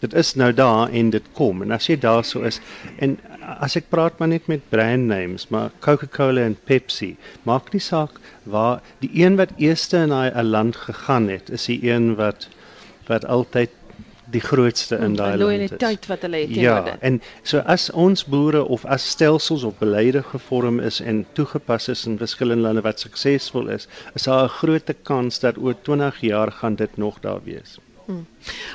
Dit 0.00 0.14
is 0.14 0.34
nou 0.34 0.52
daar 0.52 0.90
en 0.90 1.10
dit 1.10 1.26
kom. 1.32 1.62
En 1.62 1.70
as 1.70 1.86
jy 1.86 1.96
daar 1.96 2.24
so 2.24 2.42
is 2.42 2.60
en 2.98 3.18
as 3.60 3.76
ek 3.76 3.88
praat 3.88 4.18
maar 4.18 4.28
net 4.28 4.46
met 4.46 4.68
brand 4.68 5.06
names, 5.06 5.48
maar 5.48 5.70
Coca-Cola 5.80 6.40
en 6.40 6.56
Pepsi, 6.64 7.16
maak 7.42 7.72
nie 7.72 7.80
saak 7.80 8.20
waar 8.42 8.82
die 9.00 9.10
een 9.24 9.36
wat 9.36 9.52
eerste 9.56 9.96
in 9.96 10.08
daai 10.08 10.42
land 10.42 10.76
gegaan 10.76 11.28
het, 11.28 11.50
is 11.50 11.66
die 11.66 11.80
een 11.90 12.14
wat 12.16 12.48
wat 13.06 13.24
altyd 13.24 13.70
die 14.34 14.42
grootste 14.42 14.98
in 14.98 15.14
daai 15.18 15.36
land 15.36 15.40
is. 15.40 15.44
Loyaliteit 15.44 16.08
wat 16.10 16.26
hulle 16.26 16.42
het 16.42 16.52
teenoor 16.52 16.64
ja, 16.64 16.82
dit. 16.88 16.98
Ja, 16.98 17.06
en 17.10 17.20
so 17.42 17.62
as 17.76 17.88
ons 18.06 18.26
boere 18.34 18.64
of 18.76 18.84
as 18.96 19.06
stelsels 19.14 19.64
of 19.68 19.78
beleide 19.78 20.22
gevorm 20.34 20.80
is 20.80 21.00
en 21.00 21.24
toegepas 21.38 21.88
is 21.94 22.04
in 22.10 22.18
verskillende 22.20 22.66
lande 22.68 22.84
wat 22.86 23.00
suksesvol 23.06 23.72
is, 23.78 23.88
is 24.14 24.28
daar 24.28 24.44
'n 24.44 24.54
groot 24.58 24.94
kans 25.02 25.40
dat 25.40 25.58
oor 25.58 25.74
20 25.82 26.20
jaar 26.20 26.52
gaan 26.52 26.74
dit 26.74 26.96
nog 26.96 27.20
daar 27.20 27.42
wees. 27.44 27.78
Hmm. 28.04 28.26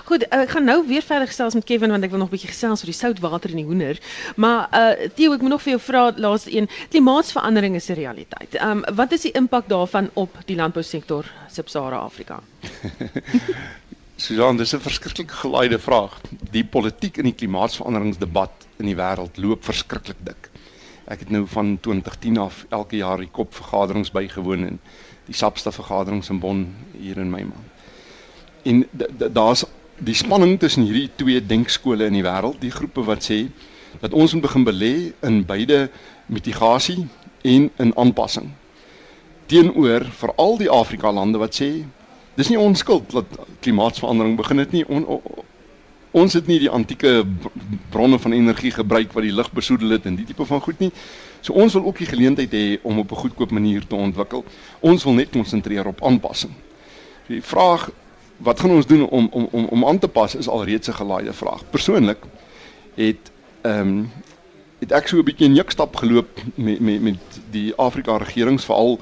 Goed, 0.05 0.23
ek 0.33 0.49
gaan 0.49 0.65
nou 0.65 0.79
weer 0.87 1.05
verder 1.05 1.27
gesels 1.29 1.53
met 1.53 1.63
Kevin 1.63 1.91
want 1.93 2.03
ek 2.03 2.09
wil 2.09 2.19
nog 2.19 2.29
'n 2.29 2.33
bietjie 2.33 2.49
gesels 2.49 2.81
oor 2.81 2.89
die 2.89 2.97
soutwater 2.97 3.49
in 3.49 3.61
die 3.61 3.65
hoender. 3.65 3.99
Maar 4.35 4.67
uh 4.73 5.09
Theo, 5.15 5.33
ek 5.33 5.41
moet 5.41 5.49
nog 5.49 5.61
vir 5.61 5.77
jou 5.77 5.81
vra 5.81 6.11
laaste 6.15 6.55
een, 6.55 6.69
klimaatsverandering 6.89 7.75
is 7.75 7.89
'n 7.89 7.93
realiteit. 7.93 8.61
Um, 8.61 8.83
wat 8.95 9.11
is 9.11 9.21
die 9.21 9.31
impak 9.31 9.69
daarvan 9.69 10.09
op 10.13 10.37
die 10.45 10.55
landbousektor 10.55 11.25
Sub-Sahara 11.47 11.97
Afrika? 11.97 12.39
Susan, 14.19 14.57
dis 14.57 14.73
'n 14.73 14.79
verskriklik 14.79 15.31
gelaaide 15.31 15.79
vraag. 15.79 16.21
Die 16.51 16.65
politiek 16.65 17.17
in 17.17 17.23
die 17.23 17.33
klimaatsveranderingsdebat 17.33 18.51
in 18.77 18.85
die 18.85 18.95
wêreld 18.95 19.37
loop 19.37 19.63
verskriklik 19.63 20.17
dik. 20.23 20.49
Ek 21.07 21.19
het 21.19 21.29
nou 21.29 21.45
van 21.47 21.77
2010 21.79 22.37
af 22.37 22.65
elke 22.69 22.95
jaar 22.95 23.17
die 23.17 23.29
kop 23.31 23.53
vergaderings 23.55 24.11
bygewoon 24.11 24.65
en 24.65 24.79
die 25.25 25.33
SAPSTA 25.33 25.71
vergaderings 25.71 26.29
in 26.29 26.39
Bonn 26.39 26.75
hier 26.99 27.17
in 27.17 27.31
my 27.31 27.43
maand. 27.47 27.69
En 28.63 28.85
daar's 29.33 29.63
die 29.97 30.15
spanning 30.15 30.59
tussen 30.59 30.83
hierdie 30.83 31.09
twee 31.15 31.45
denkskole 31.45 32.05
in 32.05 32.13
die 32.13 32.23
wêreld, 32.23 32.59
die 32.59 32.71
groepe 32.71 33.03
wat 33.03 33.23
sê 33.23 33.47
dat 34.01 34.13
ons 34.13 34.33
moet 34.33 34.41
begin 34.41 34.65
belê 34.65 35.13
in 35.21 35.45
beide 35.45 35.89
mitigasie 36.25 37.07
en 37.41 37.71
in 37.77 37.95
aanpassing. 37.95 38.51
Teenoor 39.45 40.05
veral 40.11 40.57
die 40.57 40.69
Afrika 40.69 41.11
lande 41.11 41.37
wat 41.37 41.55
sê 41.55 41.85
dis 42.39 42.49
nie 42.51 42.59
ons 42.59 42.79
skuld 42.79 43.11
dat 43.11 43.39
klimaatsverandering 43.63 44.37
begin 44.39 44.61
het 44.63 44.71
nie. 44.75 44.85
On, 44.87 45.05
on, 45.05 45.45
ons 46.19 46.33
het 46.33 46.47
nie 46.49 46.59
die 46.63 46.71
antieke 46.73 47.21
bronne 47.93 48.19
van 48.19 48.33
energie 48.33 48.71
gebruik 48.73 49.13
wat 49.13 49.27
die 49.27 49.35
lug 49.35 49.51
besoedel 49.53 49.93
het 49.97 50.07
en 50.09 50.15
die 50.17 50.25
tipe 50.25 50.47
van 50.47 50.63
goed 50.65 50.79
nie. 50.81 50.91
So 51.45 51.53
ons 51.53 51.75
wil 51.77 51.85
ook 51.91 51.99
die 52.01 52.09
geleentheid 52.09 52.53
hê 52.55 52.65
om 52.81 52.99
op 53.03 53.11
'n 53.11 53.21
goedkoop 53.23 53.51
manier 53.51 53.85
te 53.87 53.95
ontwikkel. 53.95 54.43
Ons 54.79 55.03
wil 55.03 55.13
net 55.13 55.29
konsentreer 55.29 55.87
op 55.87 56.03
aanpassing. 56.03 56.53
Die 57.27 57.43
vraag 57.43 57.89
wat 58.37 58.59
gaan 58.59 58.71
ons 58.71 58.87
doen 58.87 59.07
om 59.07 59.27
om 59.31 59.47
om 59.51 59.65
om 59.65 59.85
aan 59.85 59.99
te 59.99 60.07
pas 60.07 60.35
is 60.35 60.47
alreeds 60.47 60.87
'n 60.87 60.99
gelaaide 61.01 61.33
vraag. 61.33 61.69
Persoonlik 61.69 62.17
het 62.95 63.31
ehm 63.61 63.87
um, 63.87 64.11
het 64.79 64.91
ek 64.91 65.07
so 65.07 65.17
'n 65.17 65.23
bietjie 65.23 65.49
'n 65.49 65.55
jukstap 65.55 65.95
geloop 65.95 66.41
met 66.55 66.79
met 66.79 67.01
met 67.01 67.41
die 67.51 67.75
Afrika 67.75 68.17
regerings 68.17 68.65
veral 68.65 68.99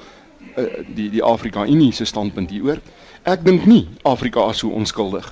uh, 0.56 0.64
die 0.94 1.10
die 1.10 1.22
Afrika 1.22 1.66
Unie 1.66 1.92
se 1.92 2.04
standpunt 2.04 2.50
hieroor. 2.50 2.80
Ek 3.28 3.44
dink 3.44 3.66
nie 3.68 3.84
Afrika 4.08 4.46
is 4.50 4.62
so 4.62 4.72
onskuldig 4.72 5.26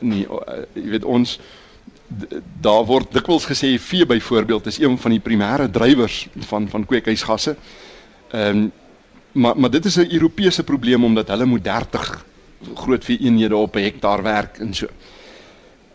nie. 0.00 0.24
Uh, 0.24 0.64
jy 0.74 0.88
weet 0.96 1.04
ons 1.04 1.36
daar 2.62 2.84
word 2.86 3.10
dikwels 3.14 3.46
gesê 3.50 3.72
vee 3.82 4.06
byvoorbeeld 4.06 4.68
is 4.70 4.78
een 4.78 4.94
van 4.98 5.14
die 5.14 5.22
primêre 5.22 5.66
drywers 5.70 6.26
van 6.50 6.68
van 6.72 6.86
kweekhuisgasse. 6.86 7.56
Ehm 8.32 8.64
um, 8.64 8.72
maar 9.36 9.58
maar 9.60 9.70
dit 9.70 9.84
is 9.84 9.96
'n 9.96 10.08
Europese 10.10 10.64
probleem 10.64 11.04
omdat 11.04 11.28
hulle 11.28 11.44
moet 11.44 11.64
30 11.64 12.24
groot 12.74 13.04
vee 13.04 13.18
eenhede 13.18 13.56
op 13.56 13.76
'n 13.76 13.82
hektaar 13.82 14.22
werk 14.22 14.58
en 14.58 14.74
so. 14.74 14.86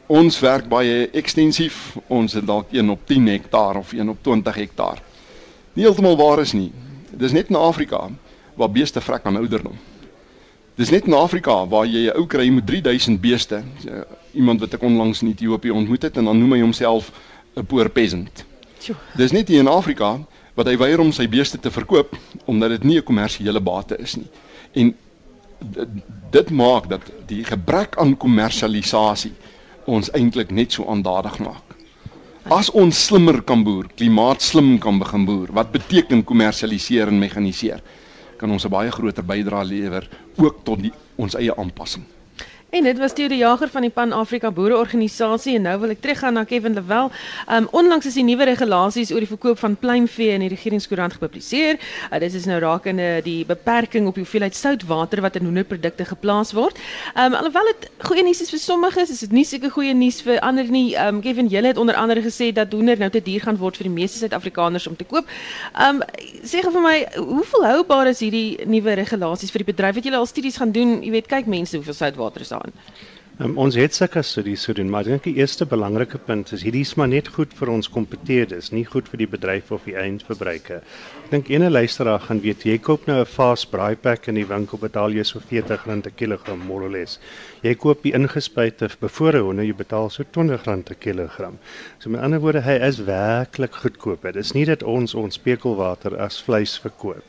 Ons 0.08 0.40
werk 0.40 0.68
baie 0.68 1.10
ekstensief. 1.10 1.98
Ons 2.08 2.34
het 2.34 2.46
dalk 2.46 2.68
een 2.72 2.90
op 2.90 3.00
10 3.06 3.28
hektaar 3.28 3.76
of 3.76 3.92
een 3.92 4.10
op 4.10 4.18
20 4.22 4.56
hektaar. 4.56 5.02
Nie 5.74 5.86
heeltemal 5.86 6.18
waar 6.18 6.40
is 6.40 6.52
nie. 6.52 6.72
Dis 7.12 7.32
net 7.32 7.50
in 7.50 7.56
Afrika 7.56 8.10
waar 8.56 8.72
beeste 8.72 9.02
vrek 9.02 9.26
aan 9.26 9.38
ouderdom. 9.38 9.78
Dis 10.76 10.90
net 10.90 11.06
in 11.06 11.14
Afrika 11.14 11.68
waar 11.68 11.86
jy 11.86 12.08
'n 12.08 12.18
ou 12.18 12.26
kry 12.28 12.50
met 12.50 12.66
3000 12.66 13.22
beeste. 13.22 13.64
Iemand 14.34 14.60
wat 14.60 14.74
ek 14.74 14.82
onlangs 14.82 15.22
in 15.22 15.28
Ethiopië 15.28 15.72
ontmoet 15.72 16.02
het 16.02 16.18
en 16.18 16.26
dan 16.26 16.40
noem 16.40 16.52
hy 16.52 16.62
homself 16.62 17.12
'n 17.56 17.66
poor 17.66 17.90
peasant. 17.90 18.46
Dis 19.16 19.32
net 19.32 19.48
hier 19.48 19.60
in 19.60 19.68
Afrika 19.68 20.20
wat 20.54 20.68
hy 20.68 20.78
weier 20.78 21.00
om 21.00 21.12
sy 21.12 21.28
beeste 21.28 21.60
te 21.60 21.72
verkoop 21.72 22.18
omdat 22.46 22.70
dit 22.70 22.84
nie 22.84 22.98
'n 22.98 23.04
kommersiële 23.04 23.60
bate 23.60 23.98
is 23.98 24.16
nie. 24.16 24.30
En 24.74 24.96
dit 26.32 26.50
maak 26.50 26.90
dat 26.90 27.02
die 27.28 27.44
gebrek 27.44 27.98
aan 27.98 28.18
kommersialisasie 28.18 29.34
ons 29.86 30.12
eintlik 30.12 30.52
net 30.52 30.72
so 30.72 30.86
aandadig 30.88 31.40
maak. 31.40 31.76
As 32.50 32.70
ons 32.70 33.06
slimmer 33.06 33.42
kan 33.42 33.64
boer, 33.64 33.86
klimaatslim 33.96 34.80
kan 34.80 35.00
begin 35.00 35.26
boer, 35.26 35.52
wat 35.54 35.72
beteken 35.72 36.24
kommersialiseer 36.24 37.08
en 37.08 37.20
mekaniseer? 37.20 37.82
Kan 38.42 38.52
ons 38.52 38.66
'n 38.66 38.74
baie 38.74 38.92
groter 38.92 39.24
bydrae 39.24 39.66
lewer 39.66 40.10
ook 40.38 40.64
tot 40.66 40.82
die, 40.82 40.92
ons 41.16 41.36
eie 41.38 41.56
aanpassing. 41.56 42.04
En 42.72 42.84
dit 42.84 42.98
was 42.98 43.14
Theo 43.14 43.28
die 43.28 43.38
Jager 43.38 43.68
van 43.68 43.84
die 43.84 43.90
Pan-Afrika 43.92 44.48
Boereorganisasie 44.52 45.58
en 45.58 45.66
nou 45.68 45.74
wil 45.82 45.92
ek 45.92 46.00
teruggaan 46.00 46.38
na 46.40 46.46
Kevin 46.48 46.72
Lewel. 46.78 47.10
Um 47.52 47.66
onlangs 47.76 48.06
is 48.08 48.16
die 48.16 48.24
nuwe 48.24 48.46
regulasies 48.48 49.10
oor 49.12 49.20
die 49.20 49.28
verkoop 49.28 49.58
van 49.60 49.74
pluimvee 49.76 50.38
in 50.38 50.46
die 50.46 50.48
regeringskoerant 50.54 51.18
gepubliseer. 51.18 51.76
Uh, 52.08 52.22
dit 52.24 52.38
is 52.40 52.46
nou 52.48 52.62
rakende 52.64 53.10
die 53.26 53.42
beperking 53.50 54.08
op 54.08 54.16
die 54.16 54.24
hoeveelheid 54.24 54.56
soutwater 54.56 55.20
wat 55.26 55.36
in 55.36 55.50
hoenderprodukte 55.50 56.06
geplaas 56.14 56.54
word. 56.56 56.80
Um 57.20 57.36
alhoewel 57.42 57.68
dit 57.74 57.90
goeie 58.08 58.24
nuus 58.24 58.40
is 58.48 58.54
vir 58.56 58.64
sommiges, 58.64 59.12
is 59.12 59.26
dit 59.26 59.36
nie 59.36 59.44
seker 59.52 59.76
goeie 59.76 59.92
nuus 59.92 60.22
vir 60.24 60.40
ander 60.40 60.72
nie. 60.72 60.96
Um 60.96 61.20
Kevin, 61.28 61.52
jy 61.52 61.66
het 61.68 61.82
onder 61.84 62.00
andere 62.00 62.24
gesê 62.24 62.54
dat 62.56 62.72
hoender 62.72 63.04
nou 63.04 63.12
te 63.12 63.20
duur 63.20 63.50
gaan 63.50 63.60
word 63.60 63.82
vir 63.82 63.90
die 63.90 63.94
meeste 63.98 64.24
Suid-Afrikaners 64.24 64.88
om 64.88 64.96
te 64.96 65.10
koop. 65.12 65.28
Um 65.76 66.00
sê 66.48 66.64
gou 66.64 66.72
vir 66.80 66.88
my, 66.88 66.96
hoe 67.20 67.44
volhoubaar 67.52 68.16
is 68.16 68.24
hierdie 68.24 68.64
nuwe 68.64 68.96
regulasies 69.04 69.52
vir 69.52 69.66
die 69.66 69.74
bedryf? 69.74 70.00
Het 70.00 70.08
julle 70.08 70.24
al 70.24 70.32
studies 70.32 70.64
gaan 70.64 70.72
doen? 70.72 71.02
Jy 71.04 71.16
weet, 71.20 71.32
kyk 71.36 71.52
mense 71.52 71.76
hoeveel 71.76 72.00
soutwater 72.00 72.48
is 72.48 72.56
daar 72.56 72.61
staan. 72.62 72.74
Um, 73.42 73.56
ons 73.58 73.74
het 73.80 73.96
sulke 73.96 74.22
studies 74.22 74.68
gedoen, 74.68 74.90
maar 74.92 75.08
ek 75.08 75.16
dink 75.16 75.24
die 75.26 75.40
eerste 75.40 75.66
belangrike 75.66 76.20
punt 76.22 76.52
is 76.54 76.62
hierdie 76.62 76.84
is 76.86 76.92
maar 77.00 77.08
net 77.10 77.32
goed 77.34 77.54
vir 77.58 77.72
ons 77.74 77.88
kompeteerders, 77.90 78.70
nie 78.76 78.84
goed 78.86 79.08
vir 79.10 79.24
die 79.24 79.28
bedryf 79.32 79.72
of 79.74 79.88
die 79.88 79.96
eindverbruiker. 79.98 80.84
Ek 81.24 81.32
dink 81.32 81.50
ene 81.50 81.72
luisteraar 81.72 82.22
gaan 82.28 82.44
weet 82.44 82.68
jy 82.68 82.76
koop 82.78 83.08
nou 83.10 83.18
'n 83.22 83.26
fast 83.26 83.72
braai 83.72 83.96
pack 83.96 84.28
in 84.28 84.38
die 84.38 84.46
winkel 84.46 84.78
betaal 84.78 85.16
jy 85.16 85.24
so 85.24 85.40
R40 85.40 85.88
'n 85.88 86.14
kilogram 86.16 86.60
more 86.68 86.86
or 86.86 86.92
less. 86.92 87.20
Jy 87.64 87.74
koop 87.76 88.04
die 88.04 88.14
ingespuite 88.14 88.92
bevore 89.00 89.42
honde 89.42 89.66
jy 89.66 89.74
betaal 89.74 90.12
so 90.12 90.24
R20 90.24 90.92
'n 90.92 91.00
kilogram. 91.00 91.58
So 92.00 92.10
met 92.10 92.22
ander 92.22 92.40
woorde 92.40 92.62
hy 92.62 92.78
is 92.78 93.00
werklik 93.00 93.74
goedkoop. 93.74 94.22
Dit 94.22 94.36
is 94.36 94.54
nie 94.54 94.66
dat 94.66 94.84
ons 94.84 95.16
ons 95.16 95.34
spekelwater 95.34 96.20
as 96.20 96.42
vleis 96.42 96.78
verkoop 96.78 97.26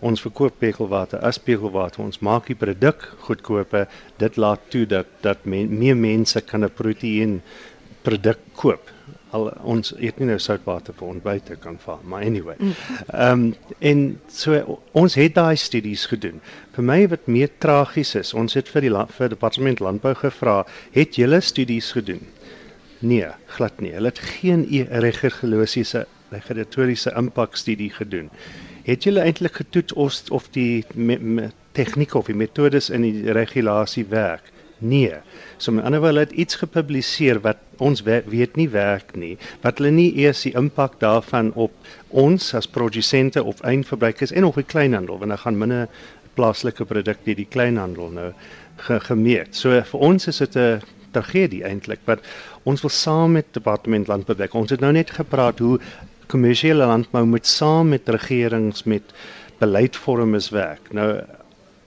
ons 0.00 0.20
verkoop 0.22 0.60
pekelwater 0.62 1.22
as 1.26 1.40
pekelwater 1.42 2.04
ons 2.04 2.20
maak 2.22 2.46
die 2.50 2.58
produk 2.58 3.02
goedkoper 3.26 3.88
dit 4.22 4.36
laat 4.38 4.68
toe 4.70 4.84
dat 4.86 5.10
dat 5.24 5.44
men, 5.44 5.72
meer 5.78 5.96
mense 5.96 6.40
kan 6.40 6.64
'n 6.64 6.70
proteïen 6.70 7.40
produk 8.02 8.38
koop. 8.54 8.90
Al 9.30 9.50
ons 9.62 9.92
eet 10.00 10.18
nie 10.18 10.28
nou 10.30 10.38
soutwater 10.40 10.94
vir 10.96 11.08
ontbyte 11.08 11.56
kan 11.60 11.76
vaar 11.78 11.98
maar 12.04 12.22
anyway. 12.24 12.54
Mm. 12.58 12.74
ehm 13.12 13.32
um, 13.32 13.54
en 13.78 14.20
so 14.28 14.80
ons 14.92 15.14
het 15.14 15.34
daai 15.34 15.56
studies 15.56 16.06
gedoen. 16.06 16.40
Vir 16.72 16.84
my 16.84 17.08
wat 17.08 17.26
meer 17.26 17.50
tragies 17.58 18.14
is 18.14 18.34
ons 18.34 18.54
het 18.54 18.68
vir 18.68 18.80
die 18.80 18.94
vir 19.18 19.28
departement 19.28 19.80
landbou 19.80 20.14
gevra 20.14 20.64
het 20.92 21.16
julle 21.16 21.40
studies 21.40 21.92
gedoen? 21.92 22.20
Nee 23.00 23.28
glad 23.46 23.80
nie. 23.80 23.92
Hulle 23.92 24.08
het 24.08 24.18
geen 24.18 24.64
e-, 24.70 24.88
regulasiese 25.00 26.06
regulatoriese 26.30 27.12
impak 27.16 27.56
studie 27.56 27.90
gedoen 27.90 28.30
het 28.88 29.04
julle 29.04 29.20
eintlik 29.20 29.60
getoets 29.60 29.92
of 29.92 30.22
of 30.34 30.48
die 30.54 30.84
tegniek 31.76 32.14
of 32.14 32.26
die 32.26 32.36
metodes 32.36 32.88
in 32.90 33.04
die 33.04 33.32
regulasie 33.36 34.06
werk? 34.08 34.52
Nee. 34.78 35.14
So 35.58 35.72
met 35.72 35.84
ander 35.84 36.00
woorde 36.00 36.14
hulle 36.14 36.26
het 36.26 36.36
iets 36.38 36.60
gepubliseer 36.60 37.40
wat 37.42 37.58
ons 37.82 38.02
we 38.06 38.22
weet 38.26 38.56
nie 38.56 38.68
werk 38.70 39.14
nie, 39.18 39.34
wat 39.62 39.78
hulle 39.78 39.90
nie 39.94 40.12
eers 40.22 40.44
die 40.46 40.54
impak 40.58 41.00
daarvan 41.02 41.50
op 41.54 41.74
ons 42.08 42.52
as 42.54 42.70
produsente 42.70 43.42
of 43.42 43.60
eindverbruikers 43.66 44.32
en 44.32 44.46
of 44.46 44.58
die 44.58 44.66
kleinhandel, 44.66 45.18
want 45.18 45.34
dan 45.34 45.42
gaan 45.42 45.58
minder 45.58 45.88
plaaslike 46.38 46.86
produk 46.86 47.18
deur 47.26 47.38
die 47.38 47.48
kleinhandel 47.50 48.12
nou 48.14 48.28
ge 48.86 49.00
gemeet. 49.08 49.58
So 49.58 49.74
vir 49.90 50.06
ons 50.10 50.28
is 50.30 50.38
dit 50.38 50.56
'n 50.56 50.80
tragedie 51.12 51.64
eintlik, 51.64 52.00
want 52.04 52.20
ons 52.62 52.80
wil 52.80 52.90
saam 52.90 53.32
met 53.32 53.46
departement 53.52 54.06
landbou 54.06 54.36
werk. 54.36 54.54
Ons 54.54 54.70
het 54.70 54.80
nou 54.80 54.92
net 54.92 55.10
gepraat 55.10 55.58
hoe 55.58 55.80
kommersiële 56.28 56.86
landbou 56.86 57.24
moet 57.26 57.46
saam 57.46 57.88
met 57.88 58.08
regerings 58.08 58.84
met 58.84 59.02
beleidsvormers 59.58 60.50
werk. 60.54 60.92
Nou 60.92 61.20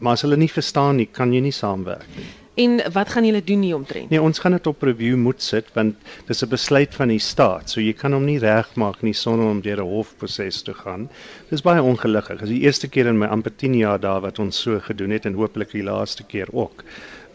maar 0.01 0.17
as 0.17 0.23
hulle 0.25 0.37
nie 0.37 0.49
verstaan 0.49 0.97
nie, 0.97 1.05
kan 1.13 1.33
jy 1.33 1.43
nie 1.45 1.53
saamwerk 1.53 2.07
nie. 2.17 2.29
En 2.59 2.81
wat 2.91 3.13
gaan 3.13 3.23
julle 3.25 3.43
doen 3.43 3.61
nie 3.63 3.71
omtrent? 3.75 4.09
Nee, 4.11 4.21
ons 4.21 4.41
gaan 4.43 4.51
dit 4.57 4.67
op 4.67 4.81
review 4.83 5.15
moet 5.15 5.41
sit 5.41 5.69
want 5.73 5.95
dis 6.27 6.43
'n 6.43 6.49
besluit 6.49 6.95
van 6.95 7.07
die 7.07 7.19
staat. 7.19 7.69
So 7.69 7.81
jy 7.81 7.93
kan 7.93 8.13
hom 8.13 8.25
nie 8.25 8.39
regmaak 8.39 9.01
nie 9.01 9.13
sonder 9.13 9.45
om 9.45 9.61
deur 9.61 9.81
'n 9.81 9.87
hofproses 9.87 10.61
te 10.61 10.73
gaan. 10.73 11.09
Dis 11.49 11.61
baie 11.61 11.81
ongelukkig. 11.81 12.39
Dis 12.39 12.49
die 12.49 12.61
eerste 12.61 12.87
keer 12.87 13.07
in 13.07 13.17
my 13.17 13.27
amper 13.27 13.55
10 13.55 13.75
jaar 13.75 13.99
daar 13.99 14.21
wat 14.21 14.39
ons 14.39 14.61
so 14.61 14.79
gedoen 14.79 15.09
het 15.11 15.25
en 15.25 15.33
hopelik 15.33 15.71
die 15.71 15.83
laaste 15.83 16.23
keer 16.23 16.47
ook. 16.51 16.83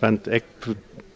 Want 0.01 0.29
ek 0.29 0.45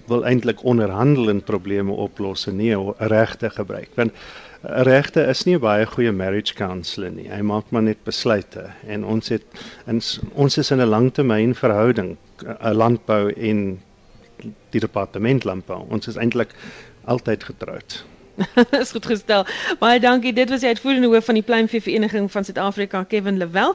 wil 0.07 0.25
eintlik 0.25 0.65
onderhandelend 0.65 1.45
probleme 1.45 1.93
oplos 1.93 2.47
en 2.47 2.57
nie 2.57 2.77
regte 2.99 3.51
gebruik. 3.51 3.89
Want 3.95 4.13
regte 4.62 5.23
is 5.26 5.45
nie 5.45 5.55
'n 5.57 5.61
baie 5.61 5.87
goeie 5.87 6.12
marriage 6.12 6.55
counselor 6.55 7.11
nie. 7.11 7.29
Hy 7.29 7.40
maak 7.40 7.71
maar 7.71 7.83
net 7.83 8.05
besluite 8.05 8.71
en 8.87 9.05
ons 9.05 9.29
het 9.29 9.43
in, 9.87 10.00
ons 10.35 10.59
is 10.59 10.71
in 10.71 10.81
'n 10.81 10.88
langtermynverhouding, 10.88 12.17
'n 12.45 12.75
landbou 12.75 13.33
en 13.33 13.81
die 14.71 14.81
departement 14.81 15.45
landbou. 15.45 15.85
Ons 15.88 16.09
is 16.09 16.17
eintlik 16.17 16.55
altyd 17.05 17.45
getroud. 17.45 18.05
is 18.83 18.90
goed 18.90 19.07
gestel. 19.07 19.47
Baie 19.79 20.00
dankie. 20.00 20.33
Dit 20.33 20.49
was 20.49 20.61
die 20.61 20.69
uitvoerende 20.69 21.09
hoof 21.09 21.25
van 21.25 21.35
die 21.35 21.43
Pluimvee 21.43 21.83
Vereniging 21.83 22.31
van 22.33 22.45
Suid-Afrika, 22.45 23.05
Kevin 23.05 23.37
Lewel. 23.37 23.75